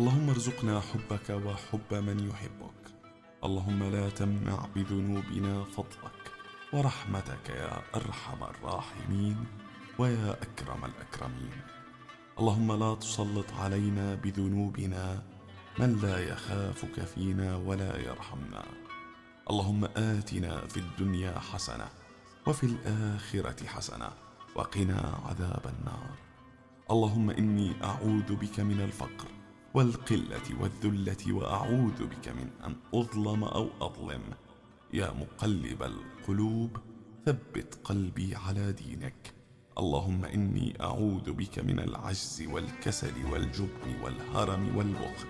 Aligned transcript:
اللهم 0.00 0.28
ارزقنا 0.28 0.80
حبك 0.80 1.30
وحب 1.30 1.94
من 1.94 2.28
يحبك. 2.28 2.82
اللهم 3.44 3.82
لا 3.82 4.08
تمنع 4.08 4.66
بذنوبنا 4.74 5.64
فضلك 5.64 6.32
ورحمتك 6.72 7.48
يا 7.48 7.82
أرحم 7.94 8.42
الراحمين 8.42 9.44
ويا 9.98 10.32
أكرم 10.32 10.84
الأكرمين. 10.84 11.52
اللهم 12.38 12.72
لا 12.72 12.94
تسلط 12.94 13.52
علينا 13.52 14.14
بذنوبنا 14.14 15.22
من 15.78 16.00
لا 16.02 16.18
يخافك 16.18 17.04
فينا 17.04 17.56
ولا 17.56 18.00
يرحمنا. 18.00 18.64
اللهم 19.50 19.84
آتنا 19.84 20.66
في 20.66 20.76
الدنيا 20.76 21.38
حسنة 21.38 21.88
وفي 22.46 22.64
الآخرة 22.64 23.66
حسنة 23.66 24.10
وقنا 24.56 25.20
عذاب 25.26 25.64
النار. 25.78 26.16
اللهم 26.90 27.30
إني 27.30 27.84
أعوذ 27.84 28.36
بك 28.36 28.60
من 28.60 28.80
الفقر 28.80 29.39
والقلة 29.74 30.60
والذلة 30.60 31.32
وأعوذ 31.32 32.06
بك 32.06 32.28
من 32.28 32.50
أن 32.64 32.76
أظلم 32.94 33.44
أو 33.44 33.68
أظلم. 33.80 34.22
يا 34.92 35.12
مقلب 35.12 35.82
القلوب 35.82 36.76
ثبت 37.26 37.78
قلبي 37.84 38.34
على 38.36 38.72
دينك. 38.72 39.34
اللهم 39.78 40.24
إني 40.24 40.76
أعوذ 40.80 41.32
بك 41.32 41.58
من 41.58 41.78
العجز 41.80 42.44
والكسل 42.52 43.12
والجبن 43.32 44.02
والهرم 44.02 44.76
والبخل 44.76 45.28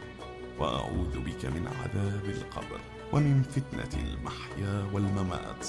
وأعوذ 0.58 1.18
بك 1.18 1.46
من 1.46 1.66
عذاب 1.66 2.24
القبر 2.24 2.80
ومن 3.12 3.42
فتنة 3.42 4.02
المحيا 4.02 4.90
والممات. 4.92 5.66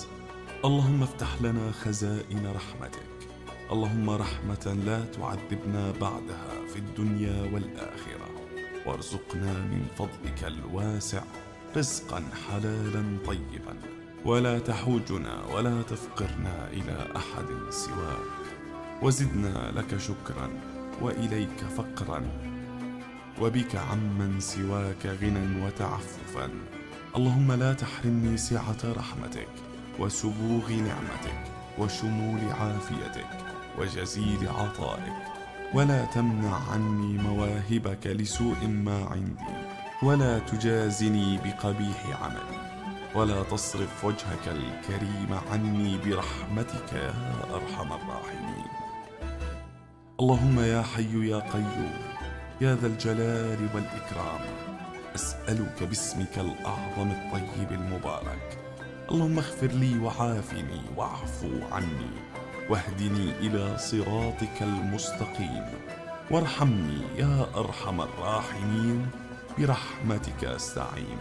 اللهم 0.66 1.04
افتح 1.04 1.42
لنا 1.42 1.72
خزائن 1.72 2.48
رحمتك. 2.48 3.12
اللهم 3.72 4.10
رحمة 4.10 4.78
لا 4.86 5.06
تعذبنا 5.06 5.92
بعدها 5.92 6.68
في 6.68 6.80
الدنيا 6.80 7.42
والآخرة. 7.54 8.21
وارزقنا 8.86 9.54
من 9.54 9.88
فضلك 9.98 10.44
الواسع 10.44 11.22
رزقا 11.78 12.24
حلالا 12.48 13.18
طيبا. 13.26 13.76
ولا 14.26 14.60
تحوجنا 14.60 15.46
ولا 15.46 15.82
تفقرنا 15.82 16.68
إلى 16.68 17.08
أحد 17.16 17.46
سواك. 17.70 18.42
وزدنا 19.02 19.72
لك 19.76 19.98
شكرا 19.98 20.50
وإليك 21.02 21.60
فقرا. 21.78 22.22
وبك 23.42 23.76
عمن 23.76 24.40
سواك 24.40 25.06
غنى 25.06 25.66
وتعففا. 25.66 26.50
اللهم 27.16 27.52
لا 27.52 27.74
تحرمني 27.74 28.38
سعة 28.38 28.82
رحمتك 28.84 29.50
وسبوغ 30.00 30.72
نعمتك 30.72 31.44
وشمول 31.80 32.40
عافيتك 32.60 33.30
وجزيل 33.78 34.48
عطائك. 34.48 35.41
ولا 35.74 36.06
تمنع 36.06 36.72
عني 36.72 37.18
مواهبك 37.18 38.08
لسوء 38.08 38.68
ما 38.68 39.06
عندي 39.06 39.58
ولا 40.04 40.40
تجازني 40.40 41.38
بقبيح 41.38 42.24
عملي 42.24 42.62
ولا 43.16 43.44
تصرف 43.44 44.06
وجهك 44.06 44.48
الكريم 44.48 45.40
عني 45.52 45.98
برحمتك 45.98 46.94
يا 46.94 47.14
أرحم 47.56 47.94
الراحمين. 47.94 48.66
اللهم 50.20 50.60
يا 50.60 50.82
حي 50.82 51.30
يا 51.30 51.40
قيوم 51.40 51.94
يا 52.62 52.76
ذا 52.76 52.88
الجلال 52.88 53.60
والإكرام 53.76 54.42
أسألك 55.16 55.84
باسمك 55.84 56.38
الأعظم 56.38 57.12
الطيب 57.12 57.72
المبارك. 57.72 58.58
اللهم 59.12 59.38
اغفر 59.38 59.68
لي 59.68 60.00
وعافني 60.00 60.82
واعفو 60.98 61.52
عني 61.72 62.12
واهدني 62.70 63.32
إلى 63.40 63.78
صراطك 63.78 64.62
المستقيم. 64.62 65.64
وارحمني 66.32 67.02
يا 67.18 67.46
أرحم 67.56 68.02
الراحمين. 68.02 69.08
برحمتك 69.60 70.44
أستعين. 70.44 71.20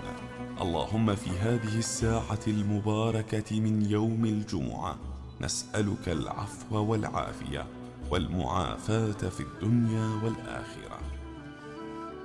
اللهم 0.60 1.14
في 1.14 1.30
هذه 1.30 1.78
الساعة 1.78 2.38
المباركة 2.46 3.60
من 3.60 3.82
يوم 3.90 4.24
الجمعة 4.24 4.96
نسألك 5.40 6.08
العفو 6.08 6.76
والعافية 6.76 7.66
والمعافاة 8.10 9.28
في 9.28 9.40
الدنيا 9.40 10.20
والآخرة. 10.24 10.98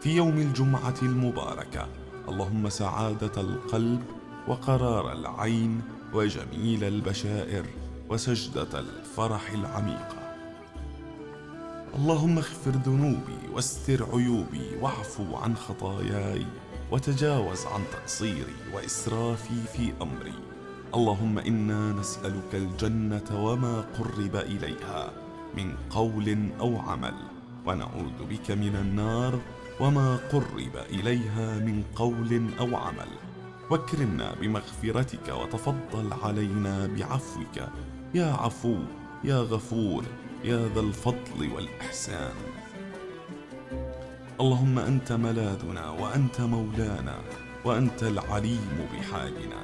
في 0.01 0.15
يوم 0.15 0.37
الجمعة 0.37 0.95
المباركة 1.01 1.87
اللهم 2.29 2.69
سعادة 2.69 3.41
القلب 3.41 4.03
وقرار 4.47 5.11
العين 5.11 5.81
وجميل 6.13 6.83
البشائر. 6.83 7.65
وسجدة 8.09 8.79
الفرح 8.79 9.51
العميقة. 9.51 10.17
اللهم 11.95 12.37
اغفر 12.37 12.71
ذنوبي 12.71 13.39
واستر 13.53 14.05
عيوبي 14.13 14.75
واعفو 14.81 15.35
عن 15.35 15.55
خطاياي 15.55 16.45
وتجاوز 16.91 17.65
عن 17.65 17.81
تقصيري 17.91 18.55
وإسرافي 18.73 19.61
في 19.73 19.93
أمري. 20.01 20.33
اللهم 20.95 21.39
إنا 21.39 21.91
نسألك 21.91 22.51
الجنة 22.53 23.29
وما 23.45 23.81
قرب 23.81 24.35
إليها 24.35 25.13
من 25.57 25.75
قول 25.89 26.49
أو 26.59 26.79
عمل 26.79 27.15
ونعوذ 27.65 28.25
بك 28.29 28.51
من 28.51 28.75
النار 28.75 29.39
وما 29.79 30.15
قرب 30.15 30.75
إليها 30.89 31.59
من 31.59 31.83
قول 31.95 32.49
أو 32.59 32.75
عمل. 32.75 33.11
وأكرمنا 33.69 34.35
بمغفرتك 34.41 35.27
وتفضل 35.29 36.13
علينا 36.23 36.87
بعفوك. 36.87 37.57
يا 38.13 38.25
عفو 38.25 38.77
يا 39.23 39.37
غفور 39.37 40.03
يا 40.43 40.69
ذا 40.75 40.79
الفضل 40.79 41.51
والإحسان. 41.55 42.35
اللهم 44.41 44.79
أنت 44.79 45.11
ملاذنا 45.11 45.89
وأنت 45.89 46.41
مولانا 46.41 47.17
وأنت 47.65 48.03
العليم 48.03 48.87
بحالنا. 48.93 49.61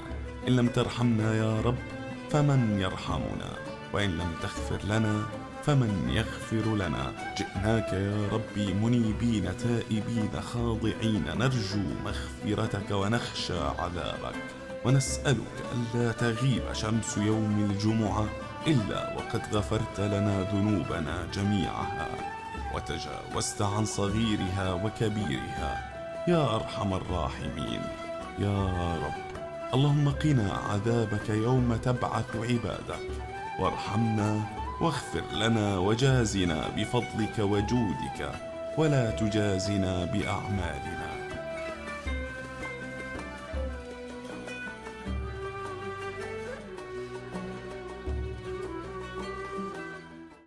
إن 0.48 0.56
لم 0.56 0.68
ترحمنا 0.68 1.36
يا 1.36 1.62
رب 1.62 1.84
فمن 2.30 2.80
يرحمنا؟ 2.80 3.52
وإن 3.94 4.10
لم 4.10 4.32
تغفر 4.42 4.86
لنا 4.86 5.26
فمن 5.64 6.10
يغفر 6.10 6.76
لنا؟ 6.76 7.12
جئناك 7.38 7.94
يا 7.94 8.30
ربي 8.32 8.74
منيبين 8.74 9.58
تائبين 9.58 10.42
خاضعين. 10.42 11.26
نرجو 11.38 11.84
مغفرتك 12.06 12.92
ونخشى 12.92 13.60
عذابك. 13.60 14.36
ونسألك 14.86 15.56
ألا 15.74 16.12
تغيب 16.12 16.74
شمس 16.74 17.18
يوم 17.18 17.70
الجمعة 17.72 18.26
إلا 18.68 19.16
وقد 19.18 19.42
غفرت 19.54 20.00
لنا 20.00 20.42
ذنوبنا 20.54 21.28
جميعها. 21.34 22.08
وتجاوزت 22.76 23.62
عن 23.62 23.86
صغيرها 23.86 24.74
وكبيرها. 24.74 25.92
يا 26.28 26.56
أرحم 26.56 26.94
الراحمين. 26.94 27.82
يا 28.40 28.96
رب. 29.04 29.22
اللهم 29.74 30.10
قنا 30.10 30.54
عذابك 30.70 31.30
يوم 31.30 31.76
تبعث 31.76 32.36
عبادك. 32.36 33.08
وارحمنا 33.60 34.61
واغفر 34.82 35.24
لنا 35.34 35.78
وجازنا 35.78 36.70
بفضلك 36.78 37.40
وجودك 37.40 38.32
ولا 38.78 39.12
تجازنا 39.12 40.06
بأعمالنا. 40.06 41.31